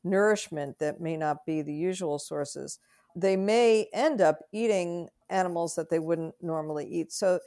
nourishment 0.03 0.79
that 0.79 1.01
may 1.01 1.17
not 1.17 1.45
be 1.45 1.61
the 1.61 1.73
usual 1.73 2.17
sources. 2.19 2.79
They 3.15 3.35
may 3.35 3.89
end 3.93 4.21
up 4.21 4.39
eating 4.51 5.09
animals 5.29 5.75
that 5.75 5.89
they 5.89 5.99
wouldn't 5.99 6.35
normally 6.41 6.87
eat. 6.87 7.11
So 7.11 7.39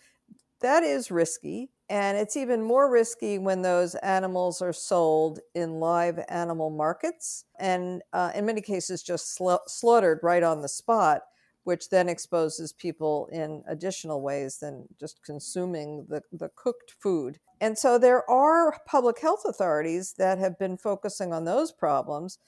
that 0.61 0.83
is 0.83 1.11
risky. 1.11 1.71
And 1.93 2.17
it's 2.17 2.39
even 2.39 2.63
more 2.63 2.91
risky 2.91 3.37
when 3.37 3.61
those 3.61 3.95
animals 3.97 4.63
are 4.63 4.73
sold 4.73 5.41
in 5.55 5.79
live 5.79 6.19
animal 6.31 6.71
markets 6.71 7.45
and, 7.59 8.01
uh, 8.15 8.33
in 8.35 8.47
many 8.47 8.63
cases, 8.63 9.03
just 9.03 9.39
sla- 9.39 9.69
slaughtered 9.69 10.21
right 10.23 10.43
on 10.43 10.63
the 10.63 10.71
spot, 10.71 11.21
which 11.65 11.91
then 11.91 12.09
exposes 12.09 12.73
people 12.73 13.29
in 13.31 13.63
additional 13.69 14.23
ways 14.23 14.57
than 14.57 14.89
just 14.99 15.23
consuming 15.23 16.07
the, 16.09 16.23
the 16.33 16.49
cooked 16.57 16.95
food. 16.99 17.39
And 17.61 17.77
so 17.77 17.99
there 17.99 18.29
are 18.31 18.81
public 18.87 19.21
health 19.21 19.43
authorities 19.45 20.15
that 20.17 20.39
have 20.39 20.59
been 20.59 20.79
focusing 20.79 21.35
on 21.35 21.45
those 21.45 21.73
problems 21.73 22.39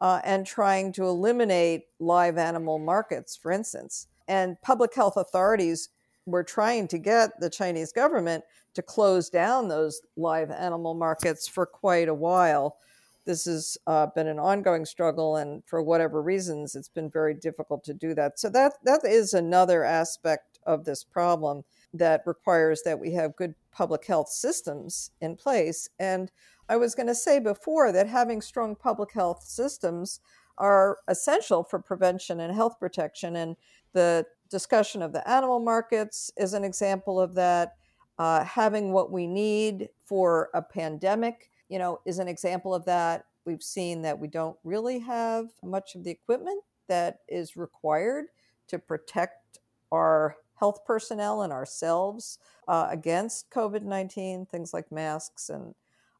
uh, 0.00 0.22
and 0.24 0.46
trying 0.46 0.94
to 0.94 1.04
eliminate 1.04 1.82
live 2.00 2.38
animal 2.38 2.78
markets, 2.78 3.36
for 3.36 3.52
instance. 3.52 4.06
And 4.26 4.56
public 4.62 4.94
health 4.94 5.18
authorities 5.18 5.90
were 6.26 6.44
trying 6.44 6.88
to 6.88 6.98
get 6.98 7.38
the 7.40 7.50
Chinese 7.50 7.92
government 7.92 8.44
to 8.74 8.82
close 8.82 9.30
down 9.30 9.68
those 9.68 10.00
live 10.16 10.50
animal 10.50 10.94
markets 10.94 11.46
for 11.46 11.66
quite 11.66 12.08
a 12.08 12.14
while. 12.14 12.76
This 13.24 13.46
has 13.46 13.78
uh, 13.86 14.06
been 14.14 14.26
an 14.26 14.38
ongoing 14.38 14.84
struggle, 14.84 15.36
and 15.36 15.62
for 15.64 15.82
whatever 15.82 16.20
reasons, 16.20 16.74
it's 16.74 16.88
been 16.88 17.08
very 17.08 17.34
difficult 17.34 17.82
to 17.84 17.94
do 17.94 18.14
that. 18.14 18.38
So 18.38 18.50
that 18.50 18.74
that 18.84 19.00
is 19.04 19.32
another 19.32 19.82
aspect 19.82 20.58
of 20.66 20.84
this 20.84 21.04
problem 21.04 21.64
that 21.94 22.22
requires 22.26 22.82
that 22.82 22.98
we 22.98 23.12
have 23.12 23.36
good 23.36 23.54
public 23.72 24.04
health 24.06 24.28
systems 24.28 25.10
in 25.20 25.36
place. 25.36 25.88
And 25.98 26.30
I 26.68 26.76
was 26.76 26.94
going 26.94 27.06
to 27.06 27.14
say 27.14 27.38
before 27.38 27.92
that 27.92 28.08
having 28.08 28.40
strong 28.40 28.74
public 28.74 29.12
health 29.12 29.42
systems 29.44 30.20
are 30.58 30.98
essential 31.08 31.64
for 31.64 31.78
prevention 31.78 32.40
and 32.40 32.54
health 32.54 32.78
protection. 32.78 33.36
And 33.36 33.56
the 33.92 34.26
discussion 34.50 35.02
of 35.02 35.12
the 35.12 35.28
animal 35.28 35.60
markets 35.60 36.30
is 36.36 36.54
an 36.54 36.64
example 36.64 37.20
of 37.20 37.34
that 37.34 37.74
uh, 38.18 38.44
having 38.44 38.92
what 38.92 39.10
we 39.10 39.26
need 39.26 39.88
for 40.04 40.50
a 40.54 40.62
pandemic, 40.62 41.50
you 41.68 41.78
know, 41.78 42.00
is 42.04 42.18
an 42.18 42.28
example 42.28 42.74
of 42.74 42.84
that. 42.84 43.26
We've 43.44 43.62
seen 43.62 44.02
that 44.02 44.18
we 44.18 44.28
don't 44.28 44.56
really 44.64 45.00
have 45.00 45.46
much 45.62 45.94
of 45.94 46.04
the 46.04 46.10
equipment 46.10 46.62
that 46.88 47.20
is 47.28 47.56
required 47.56 48.26
to 48.68 48.78
protect 48.78 49.58
our 49.90 50.36
health 50.56 50.84
personnel 50.86 51.42
and 51.42 51.52
ourselves 51.52 52.38
uh, 52.68 52.86
against 52.90 53.50
COVID 53.50 53.82
19, 53.82 54.46
things 54.46 54.72
like 54.72 54.90
masks 54.92 55.48
and 55.48 55.74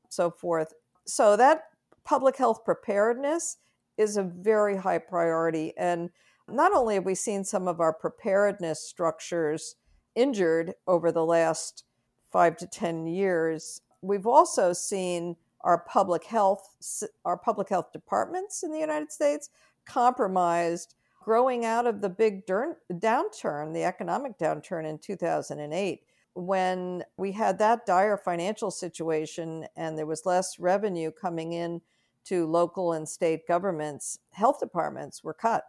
so 0.08 0.30
forth. 0.30 0.72
So, 1.06 1.36
that 1.36 1.64
public 2.04 2.36
health 2.36 2.64
preparedness 2.64 3.58
is 3.96 4.16
a 4.16 4.22
very 4.22 4.76
high 4.76 4.98
priority. 4.98 5.72
And 5.76 6.10
not 6.48 6.72
only 6.72 6.94
have 6.94 7.04
we 7.04 7.14
seen 7.14 7.44
some 7.44 7.68
of 7.68 7.80
our 7.80 7.92
preparedness 7.92 8.80
structures 8.80 9.76
injured 10.14 10.74
over 10.86 11.10
the 11.10 11.24
last 11.24 11.84
five 12.30 12.56
to 12.58 12.66
10 12.66 13.06
years. 13.06 13.80
We've 14.02 14.26
also 14.26 14.72
seen 14.72 15.36
our 15.62 15.78
public 15.78 16.24
health, 16.24 16.76
our 17.24 17.38
public 17.38 17.68
health 17.68 17.92
departments 17.92 18.62
in 18.62 18.70
the 18.70 18.78
United 18.78 19.10
States 19.10 19.50
compromised 19.86 20.94
growing 21.22 21.64
out 21.64 21.86
of 21.86 22.00
the 22.02 22.08
big 22.08 22.46
downturn, 22.46 23.72
the 23.72 23.84
economic 23.84 24.38
downturn 24.38 24.88
in 24.88 24.98
2008 24.98 26.02
when 26.34 27.04
we 27.16 27.32
had 27.32 27.58
that 27.58 27.86
dire 27.86 28.16
financial 28.16 28.70
situation 28.70 29.66
and 29.76 29.96
there 29.96 30.06
was 30.06 30.26
less 30.26 30.58
revenue 30.58 31.10
coming 31.10 31.52
in 31.52 31.80
to 32.24 32.46
local 32.46 32.92
and 32.92 33.08
state 33.08 33.46
governments, 33.46 34.18
health 34.32 34.58
departments 34.58 35.22
were 35.22 35.34
cut. 35.34 35.64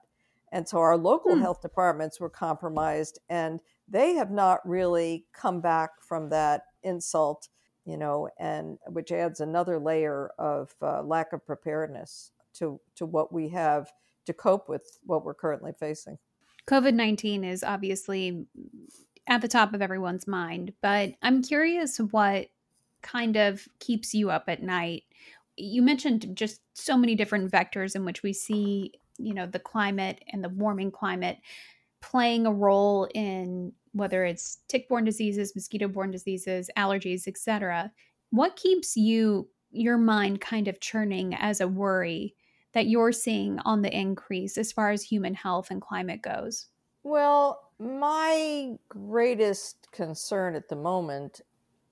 And 0.55 0.69
so 0.69 0.77
our 0.77 0.95
local 0.95 1.35
hmm. 1.35 1.41
health 1.41 1.61
departments 1.61 2.17
were 2.17 2.29
compromised 2.29 3.19
and 3.27 3.59
they 3.89 4.13
have 4.13 4.31
not 4.31 4.65
really 4.65 5.25
come 5.33 5.59
back 5.59 5.89
from 5.99 6.29
that 6.29 6.61
insult, 6.81 7.49
you 7.85 7.97
know, 7.97 8.29
and 8.39 8.77
which 8.87 9.11
adds 9.11 9.41
another 9.41 9.77
layer 9.77 10.31
of 10.39 10.73
uh, 10.81 11.03
lack 11.03 11.33
of 11.33 11.45
preparedness 11.45 12.31
to 12.53 12.79
to 12.95 13.05
what 13.05 13.33
we 13.33 13.49
have 13.49 13.91
to 14.27 14.33
cope 14.33 14.69
with 14.69 14.97
what 15.03 15.25
we're 15.25 15.33
currently 15.33 15.73
facing. 15.77 16.17
COVID 16.67 16.93
19 16.93 17.43
is 17.43 17.61
obviously 17.61 18.45
at 19.27 19.41
the 19.41 19.49
top 19.49 19.73
of 19.73 19.81
everyone's 19.81 20.25
mind, 20.25 20.71
but 20.81 21.15
I'm 21.21 21.43
curious 21.43 21.97
what 21.97 22.47
kind 23.01 23.35
of 23.35 23.67
keeps 23.81 24.13
you 24.13 24.31
up 24.31 24.45
at 24.47 24.63
night. 24.63 25.03
You 25.57 25.81
mentioned 25.81 26.33
just 26.33 26.61
so 26.75 26.95
many 26.95 27.13
different 27.13 27.51
vectors 27.51 27.93
in 27.93 28.05
which 28.05 28.23
we 28.23 28.31
see, 28.31 28.93
you 29.17 29.33
know, 29.33 29.45
the 29.45 29.59
climate 29.59 30.23
and 30.31 30.43
the 30.43 30.49
warming 30.49 30.91
climate 30.91 31.37
playing 32.01 32.45
a 32.45 32.53
role 32.53 33.07
in 33.15 33.71
whether 33.93 34.25
it's 34.25 34.59
tick-borne 34.67 35.05
diseases, 35.05 35.55
mosquito-borne 35.55 36.11
diseases, 36.11 36.69
allergies, 36.77 37.27
etc. 37.27 37.91
What 38.29 38.55
keeps 38.55 38.97
you 38.97 39.49
your 39.71 39.97
mind 39.97 40.41
kind 40.41 40.67
of 40.67 40.79
churning 40.79 41.33
as 41.35 41.61
a 41.61 41.67
worry 41.67 42.35
that 42.73 42.87
you're 42.87 43.11
seeing 43.11 43.59
on 43.59 43.81
the 43.81 43.97
increase 43.97 44.57
as 44.57 44.71
far 44.71 44.91
as 44.91 45.01
human 45.01 45.33
health 45.33 45.71
and 45.71 45.81
climate 45.81 46.21
goes? 46.21 46.67
Well, 47.03 47.71
my 47.79 48.77
greatest 48.89 49.91
concern 49.91 50.55
at 50.55 50.69
the 50.69 50.75
moment 50.75 51.41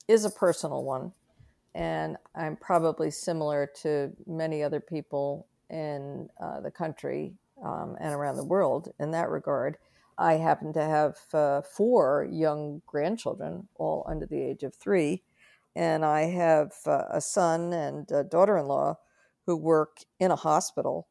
is 0.07 0.25
a 0.25 0.29
personal 0.29 0.83
one. 0.83 1.13
And 1.75 2.17
I'm 2.35 2.55
probably 2.55 3.09
similar 3.09 3.69
to 3.81 4.11
many 4.27 4.61
other 4.61 4.79
people 4.79 5.47
in 5.73 6.29
uh, 6.39 6.61
the 6.61 6.71
country 6.71 7.33
um, 7.63 7.97
and 7.99 8.13
around 8.13 8.37
the 8.37 8.45
world 8.45 8.93
in 8.99 9.11
that 9.11 9.29
regard. 9.29 9.77
I 10.17 10.33
happen 10.33 10.71
to 10.73 10.83
have 10.83 11.17
uh, 11.33 11.61
four 11.63 12.27
young 12.31 12.83
grandchildren, 12.85 13.67
all 13.75 14.05
under 14.07 14.27
the 14.27 14.41
age 14.41 14.63
of 14.63 14.75
three. 14.75 15.23
And 15.75 16.05
I 16.05 16.25
have 16.25 16.73
uh, 16.85 17.05
a 17.09 17.19
son 17.19 17.73
and 17.73 18.09
a 18.11 18.23
daughter 18.23 18.57
in 18.57 18.67
law 18.67 18.99
who 19.47 19.57
work 19.57 19.97
in 20.19 20.29
a 20.29 20.35
hospital. 20.35 21.07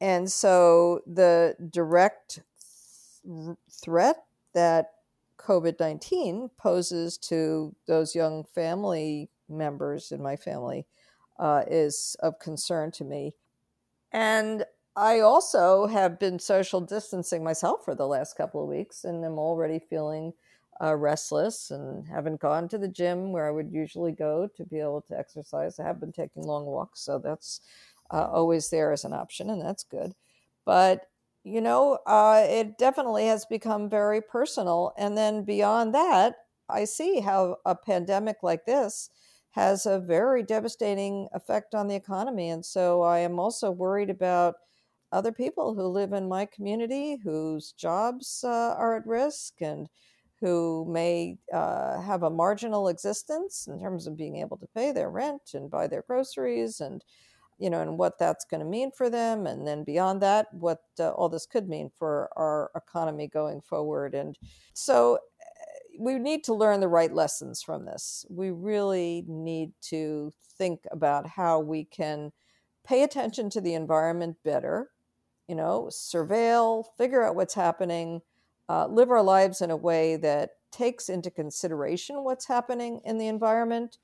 And 0.00 0.30
so 0.30 1.00
the 1.06 1.54
direct 1.70 2.40
th- 3.22 3.56
threat 3.70 4.24
that 4.52 4.86
COVID 5.38 5.78
19 5.78 6.50
poses 6.58 7.16
to 7.18 7.74
those 7.86 8.16
young 8.16 8.44
family 8.44 9.30
members 9.48 10.10
in 10.10 10.20
my 10.20 10.34
family 10.34 10.86
uh, 11.38 11.62
is 11.68 12.16
of 12.20 12.38
concern 12.40 12.90
to 12.92 13.04
me. 13.04 13.34
And 14.12 14.64
I 14.96 15.20
also 15.20 15.86
have 15.86 16.18
been 16.18 16.38
social 16.38 16.80
distancing 16.80 17.44
myself 17.44 17.84
for 17.84 17.94
the 17.94 18.06
last 18.06 18.36
couple 18.36 18.62
of 18.62 18.68
weeks 18.68 19.04
and 19.04 19.24
I'm 19.24 19.38
already 19.38 19.78
feeling 19.78 20.32
uh, 20.82 20.96
restless 20.96 21.70
and 21.70 22.06
haven't 22.08 22.40
gone 22.40 22.68
to 22.68 22.78
the 22.78 22.88
gym 22.88 23.32
where 23.32 23.46
I 23.46 23.50
would 23.50 23.70
usually 23.70 24.12
go 24.12 24.48
to 24.56 24.64
be 24.64 24.80
able 24.80 25.02
to 25.02 25.18
exercise. 25.18 25.78
I 25.78 25.84
have 25.84 26.00
been 26.00 26.12
taking 26.12 26.42
long 26.42 26.64
walks, 26.66 27.00
so 27.00 27.18
that's 27.18 27.60
uh, 28.10 28.28
always 28.32 28.70
there 28.70 28.90
as 28.90 29.04
an 29.04 29.12
option, 29.12 29.50
and 29.50 29.60
that's 29.60 29.84
good. 29.84 30.14
But 30.64 31.06
you 31.44 31.60
know, 31.60 31.98
uh, 32.06 32.44
it 32.48 32.76
definitely 32.78 33.26
has 33.26 33.46
become 33.46 33.88
very 33.88 34.20
personal. 34.20 34.92
And 34.98 35.16
then 35.16 35.44
beyond 35.44 35.94
that, 35.94 36.36
I 36.68 36.84
see 36.84 37.20
how 37.20 37.56
a 37.64 37.74
pandemic 37.74 38.42
like 38.42 38.66
this 38.66 39.08
has 39.52 39.86
a 39.86 39.98
very 39.98 40.42
devastating 40.42 41.28
effect 41.32 41.74
on 41.74 41.88
the 41.88 41.96
economy. 41.96 42.50
And 42.50 42.64
so 42.64 43.02
I 43.02 43.18
am 43.20 43.38
also 43.38 43.70
worried 43.70 44.10
about 44.10 44.54
other 45.12 45.32
people 45.32 45.74
who 45.74 45.86
live 45.86 46.12
in 46.12 46.28
my 46.28 46.46
community 46.46 47.16
whose 47.22 47.72
jobs 47.72 48.44
uh, 48.44 48.74
are 48.78 48.96
at 48.96 49.06
risk 49.06 49.54
and 49.60 49.88
who 50.40 50.86
may 50.90 51.36
uh, 51.52 52.00
have 52.00 52.22
a 52.22 52.30
marginal 52.30 52.88
existence 52.88 53.66
in 53.66 53.78
terms 53.80 54.06
of 54.06 54.16
being 54.16 54.36
able 54.36 54.56
to 54.56 54.68
pay 54.74 54.92
their 54.92 55.10
rent 55.10 55.50
and 55.54 55.70
buy 55.70 55.86
their 55.86 56.02
groceries 56.02 56.80
and 56.80 57.04
you 57.58 57.68
know 57.68 57.82
and 57.82 57.98
what 57.98 58.18
that's 58.18 58.46
going 58.46 58.60
to 58.60 58.66
mean 58.66 58.90
for 58.90 59.10
them 59.10 59.46
and 59.46 59.66
then 59.66 59.84
beyond 59.84 60.22
that 60.22 60.46
what 60.52 60.80
uh, 60.98 61.10
all 61.10 61.28
this 61.28 61.44
could 61.44 61.68
mean 61.68 61.90
for 61.98 62.30
our 62.36 62.70
economy 62.74 63.28
going 63.28 63.60
forward 63.60 64.14
and 64.14 64.38
so 64.72 65.18
we 66.00 66.18
need 66.18 66.42
to 66.44 66.54
learn 66.54 66.80
the 66.80 66.88
right 66.88 67.12
lessons 67.12 67.62
from 67.62 67.84
this 67.84 68.24
we 68.30 68.50
really 68.50 69.24
need 69.28 69.72
to 69.80 70.32
think 70.58 70.80
about 70.90 71.26
how 71.26 71.58
we 71.60 71.84
can 71.84 72.32
pay 72.86 73.02
attention 73.02 73.50
to 73.50 73.60
the 73.60 73.74
environment 73.74 74.36
better 74.44 74.90
you 75.50 75.56
know, 75.56 75.88
surveil, 75.90 76.84
figure 76.96 77.24
out 77.24 77.34
what's 77.34 77.54
happening, 77.54 78.22
uh, 78.68 78.86
live 78.86 79.10
our 79.10 79.20
lives 79.20 79.60
in 79.60 79.72
a 79.72 79.76
way 79.76 80.14
that 80.14 80.50
takes 80.70 81.08
into 81.08 81.28
consideration 81.28 82.22
what's 82.22 82.46
happening 82.46 83.00
in 83.04 83.18
the 83.18 83.26
environment. 83.26 83.98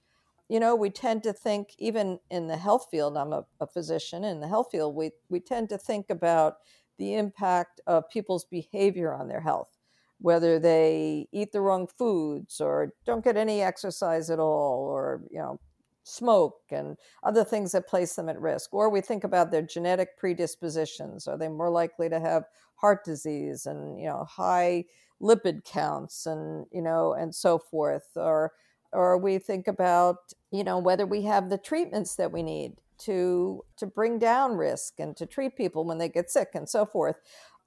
You 0.49 0.59
know, 0.59 0.75
we 0.75 0.91
tend 0.91 1.23
to 1.23 1.33
think, 1.33 1.69
even 1.79 2.19
in 2.33 2.49
the 2.49 2.57
health 2.57 2.89
field, 2.91 3.17
I'm 3.17 3.33
a, 3.33 3.45
a 3.61 3.67
physician 3.69 4.25
in 4.25 4.41
the 4.41 4.49
health 4.49 4.73
field, 4.73 4.97
we, 4.97 5.13
we 5.29 5.39
tend 5.39 5.69
to 5.69 5.79
think 5.79 6.11
about 6.11 6.57
the 6.99 7.15
impact 7.15 7.81
of 7.87 8.11
people's 8.11 8.45
behavior 8.45 9.15
on 9.15 9.29
their 9.29 9.43
health, 9.43 9.76
whether 10.19 10.59
they 10.59 11.29
eat 11.33 11.53
the 11.53 11.61
wrong 11.61 11.87
foods 11.87 12.61
or 12.61 12.93
don't 13.05 13.25
get 13.25 13.37
any 13.37 13.61
exercise 13.61 14.31
at 14.31 14.39
all, 14.39 14.85
or, 14.85 15.23
you 15.31 15.39
know, 15.39 15.61
smoke 16.05 16.61
and 16.71 16.97
other 17.23 17.45
things 17.45 17.73
that 17.73 17.89
place 17.89 18.15
them 18.15 18.29
at 18.29 18.41
risk. 18.41 18.73
Or 18.73 18.89
we 18.89 19.01
think 19.01 19.25
about 19.25 19.51
their 19.51 19.63
genetic 19.63 20.17
predispositions. 20.17 21.27
Are 21.27 21.37
they 21.37 21.49
more 21.49 21.71
likely 21.71 22.09
to 22.09 22.21
have 22.21 22.45
heart 22.77 23.05
disease 23.05 23.67
and, 23.67 23.99
you 24.01 24.07
know, 24.07 24.25
high 24.25 24.85
lipid 25.21 25.65
counts 25.65 26.27
and, 26.27 26.67
you 26.73 26.83
know, 26.83 27.13
and 27.13 27.35
so 27.35 27.59
forth? 27.59 28.11
Or, 28.15 28.53
or 28.93 29.19
we 29.19 29.39
think 29.39 29.67
about, 29.67 30.33
you 30.53 30.65
know, 30.65 30.79
whether 30.79 31.07
we 31.07 31.23
have 31.23 31.51
the 31.51 31.59
treatments 31.59 32.15
that 32.17 32.33
we 32.33 32.43
need 32.43 32.75
to 32.99 33.63
to 33.77 33.87
bring 33.87 34.19
down 34.19 34.57
risk 34.57 34.95
and 34.99 35.17
to 35.17 35.27
treat 35.27 35.55
people 35.57 35.85
when 35.85 35.99
they 35.99 36.09
get 36.09 36.31
sick 36.31 36.51
and 36.55 36.69
so 36.69 36.87
forth. 36.87 37.17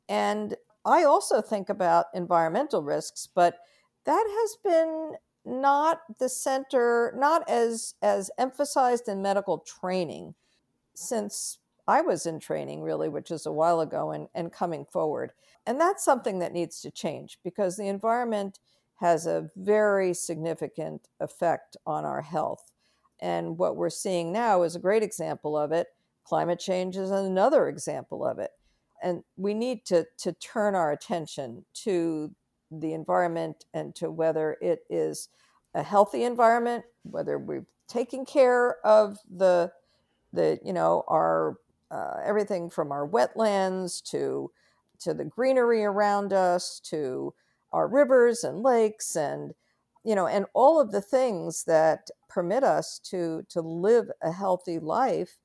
And 0.07 0.55
I 0.85 1.03
also 1.03 1.41
think 1.41 1.69
about 1.69 2.07
environmental 2.13 2.83
risks, 2.83 3.27
but 3.33 3.59
that 4.05 4.25
has 4.27 4.57
been 4.63 5.13
not 5.45 6.01
the 6.19 6.29
center, 6.29 7.13
not 7.17 7.47
as 7.49 7.95
as 8.01 8.31
emphasized 8.37 9.07
in 9.07 9.21
medical 9.21 9.59
training 9.59 10.35
since 10.93 11.59
I 11.87 12.01
was 12.01 12.25
in 12.25 12.39
training, 12.39 12.81
really, 12.81 13.09
which 13.09 13.31
is 13.31 13.45
a 13.45 13.51
while 13.51 13.79
ago, 13.81 14.11
and, 14.11 14.27
and 14.35 14.53
coming 14.53 14.85
forward. 14.85 15.31
And 15.65 15.79
that's 15.79 16.03
something 16.03 16.39
that 16.39 16.53
needs 16.53 16.81
to 16.81 16.91
change 16.91 17.39
because 17.43 17.77
the 17.77 17.87
environment 17.87 18.59
has 18.97 19.25
a 19.25 19.49
very 19.55 20.13
significant 20.13 21.07
effect 21.19 21.77
on 21.85 22.05
our 22.05 22.21
health. 22.21 22.71
And 23.19 23.57
what 23.57 23.75
we're 23.75 23.89
seeing 23.89 24.31
now 24.31 24.63
is 24.63 24.75
a 24.75 24.79
great 24.79 25.03
example 25.03 25.57
of 25.57 25.71
it. 25.71 25.87
Climate 26.23 26.59
change 26.59 26.95
is 26.95 27.11
another 27.11 27.67
example 27.67 28.25
of 28.25 28.39
it. 28.39 28.51
And 29.01 29.23
we 29.37 29.53
need 29.53 29.85
to, 29.85 30.05
to 30.19 30.33
turn 30.33 30.75
our 30.75 30.91
attention 30.91 31.65
to 31.85 32.31
the 32.71 32.93
environment 32.93 33.65
and 33.73 33.95
to 33.95 34.11
whether 34.11 34.57
it 34.61 34.81
is 34.89 35.29
a 35.73 35.83
healthy 35.83 36.23
environment, 36.23 36.83
whether 37.03 37.37
we're 37.37 37.65
taking 37.87 38.25
care 38.25 38.77
of 38.85 39.17
the 39.29 39.71
the 40.31 40.59
you 40.63 40.73
know 40.73 41.03
our 41.07 41.57
uh, 41.89 42.17
everything 42.23 42.69
from 42.69 42.91
our 42.91 43.07
wetlands 43.07 44.03
to 44.03 44.51
to 44.99 45.13
the 45.13 45.25
greenery 45.25 45.83
around 45.83 46.31
us 46.31 46.79
to 46.79 47.33
our 47.71 47.87
rivers 47.87 48.43
and 48.43 48.61
lakes 48.61 49.15
and 49.15 49.53
you 50.03 50.13
know 50.13 50.27
and 50.27 50.45
all 50.53 50.79
of 50.79 50.91
the 50.91 51.01
things 51.01 51.63
that 51.63 52.09
permit 52.27 52.63
us 52.63 52.99
to 52.99 53.43
to 53.49 53.61
live 53.61 54.11
a 54.21 54.31
healthy 54.31 54.77
life 54.77 55.39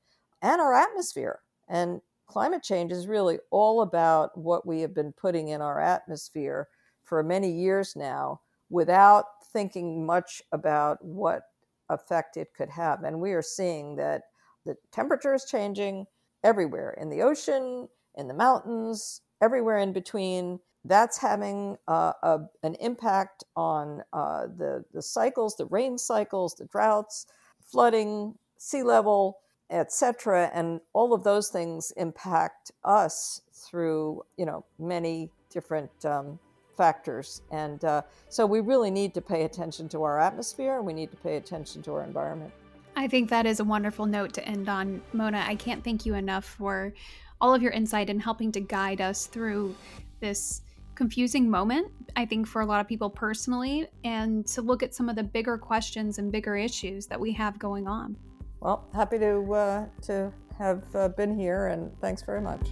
and 0.44 0.60
our 0.60 0.74
atmosphere. 0.74 1.40
And 1.68 2.02
climate 2.26 2.62
change 2.62 2.92
is 2.92 3.06
really 3.06 3.38
all 3.50 3.82
about 3.82 4.36
what 4.36 4.66
we 4.66 4.80
have 4.80 4.94
been 4.94 5.12
putting 5.12 5.48
in 5.48 5.60
our 5.60 5.80
atmosphere 5.80 6.68
for 7.02 7.22
many 7.22 7.50
years 7.50 7.94
now 7.96 8.40
without 8.70 9.24
thinking 9.52 10.04
much 10.06 10.42
about 10.52 11.04
what 11.04 11.42
effect 11.90 12.36
it 12.36 12.54
could 12.56 12.70
have. 12.70 13.02
And 13.04 13.20
we 13.20 13.32
are 13.32 13.42
seeing 13.42 13.96
that 13.96 14.22
the 14.64 14.76
temperature 14.90 15.34
is 15.34 15.44
changing 15.44 16.06
everywhere 16.42 16.96
in 17.00 17.10
the 17.10 17.22
ocean, 17.22 17.88
in 18.16 18.28
the 18.28 18.34
mountains, 18.34 19.20
everywhere 19.40 19.78
in 19.78 19.92
between. 19.92 20.60
That's 20.84 21.18
having 21.18 21.76
uh, 21.88 22.12
a, 22.22 22.40
an 22.62 22.74
impact 22.76 23.44
on 23.56 24.02
uh, 24.12 24.46
the, 24.56 24.84
the 24.92 25.02
cycles, 25.02 25.56
the 25.56 25.66
rain 25.66 25.96
cycles, 25.98 26.54
the 26.54 26.66
droughts, 26.66 27.26
flooding, 27.60 28.34
sea 28.58 28.82
level, 28.82 29.38
etc. 29.70 30.50
And 30.54 30.80
all 30.92 31.12
of 31.12 31.24
those 31.24 31.48
things 31.48 31.92
impact 31.96 32.72
us 32.84 33.42
through, 33.52 34.22
you 34.36 34.46
know, 34.46 34.64
many 34.78 35.30
different 35.50 36.04
um, 36.04 36.38
factors. 36.76 37.42
And 37.50 37.84
uh, 37.84 38.02
so 38.28 38.46
we 38.46 38.60
really 38.60 38.90
need 38.90 39.14
to 39.14 39.20
pay 39.20 39.44
attention 39.44 39.88
to 39.90 40.02
our 40.02 40.20
atmosphere 40.20 40.76
and 40.76 40.86
we 40.86 40.92
need 40.92 41.10
to 41.10 41.16
pay 41.16 41.36
attention 41.36 41.82
to 41.82 41.92
our 41.92 42.02
environment. 42.02 42.52
I 42.96 43.08
think 43.08 43.30
that 43.30 43.46
is 43.46 43.60
a 43.60 43.64
wonderful 43.64 44.06
note 44.06 44.32
to 44.34 44.48
end 44.48 44.68
on. 44.68 45.02
Mona, 45.12 45.44
I 45.46 45.56
can't 45.56 45.82
thank 45.82 46.06
you 46.06 46.14
enough 46.14 46.44
for 46.44 46.92
all 47.40 47.52
of 47.54 47.62
your 47.62 47.72
insight 47.72 48.08
and 48.08 48.22
helping 48.22 48.52
to 48.52 48.60
guide 48.60 49.00
us 49.00 49.26
through 49.26 49.74
this 50.20 50.62
confusing 50.94 51.50
moment, 51.50 51.88
I 52.14 52.24
think, 52.24 52.46
for 52.46 52.62
a 52.62 52.66
lot 52.66 52.80
of 52.80 52.86
people 52.86 53.10
personally, 53.10 53.88
and 54.04 54.46
to 54.48 54.62
look 54.62 54.82
at 54.84 54.94
some 54.94 55.08
of 55.08 55.16
the 55.16 55.24
bigger 55.24 55.58
questions 55.58 56.18
and 56.18 56.30
bigger 56.30 56.56
issues 56.56 57.06
that 57.06 57.18
we 57.18 57.32
have 57.32 57.58
going 57.58 57.88
on. 57.88 58.16
Well, 58.64 58.82
happy 58.94 59.18
to, 59.18 59.52
uh, 59.52 59.84
to 60.04 60.32
have 60.58 60.82
uh, 60.96 61.08
been 61.10 61.38
here, 61.38 61.66
and 61.66 61.92
thanks 62.00 62.22
very 62.22 62.40
much. 62.40 62.66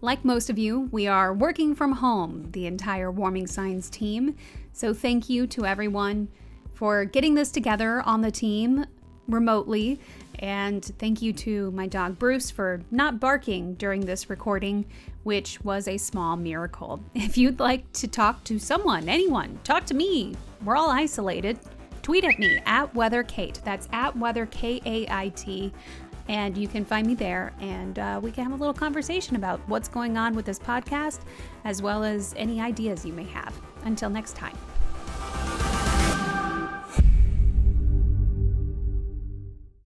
Like 0.00 0.24
most 0.24 0.50
of 0.50 0.58
you, 0.58 0.88
we 0.90 1.06
are 1.06 1.32
working 1.32 1.76
from 1.76 1.92
home, 1.92 2.50
the 2.50 2.66
entire 2.66 3.12
Warming 3.12 3.46
Signs 3.46 3.88
team. 3.88 4.34
So 4.72 4.92
thank 4.92 5.30
you 5.30 5.46
to 5.46 5.64
everyone 5.64 6.26
for 6.74 7.04
getting 7.04 7.34
this 7.34 7.52
together 7.52 8.02
on 8.02 8.20
the 8.20 8.32
team 8.32 8.84
remotely 9.28 9.98
And 10.38 10.84
thank 10.98 11.22
you 11.22 11.32
to 11.32 11.70
my 11.70 11.86
dog 11.86 12.18
Bruce 12.18 12.50
for 12.50 12.82
not 12.90 13.18
barking 13.18 13.74
during 13.74 14.02
this 14.02 14.28
recording, 14.28 14.84
which 15.22 15.60
was 15.64 15.88
a 15.88 15.96
small 15.96 16.36
miracle. 16.36 17.00
If 17.14 17.38
you'd 17.38 17.58
like 17.58 17.90
to 17.94 18.08
talk 18.08 18.44
to 18.44 18.58
someone, 18.58 19.08
anyone, 19.08 19.58
talk 19.64 19.86
to 19.86 19.94
me. 19.94 20.34
We're 20.62 20.76
all 20.76 20.90
isolated. 20.90 21.58
Tweet 22.06 22.22
at 22.22 22.38
me 22.38 22.60
at 22.66 22.94
WeatherKait. 22.94 23.64
That's 23.64 23.88
at 23.90 24.16
Weather 24.16 24.46
K 24.46 24.80
A 24.86 25.08
I 25.10 25.30
T. 25.30 25.72
And 26.28 26.56
you 26.56 26.68
can 26.68 26.84
find 26.84 27.04
me 27.04 27.16
there, 27.16 27.52
and 27.58 27.98
uh, 27.98 28.20
we 28.22 28.30
can 28.30 28.44
have 28.44 28.52
a 28.52 28.56
little 28.56 28.72
conversation 28.72 29.34
about 29.34 29.58
what's 29.66 29.88
going 29.88 30.16
on 30.16 30.36
with 30.36 30.44
this 30.44 30.60
podcast, 30.60 31.22
as 31.64 31.82
well 31.82 32.04
as 32.04 32.32
any 32.36 32.60
ideas 32.60 33.04
you 33.04 33.12
may 33.12 33.24
have. 33.24 33.60
Until 33.82 34.08
next 34.08 34.36
time. 34.36 34.56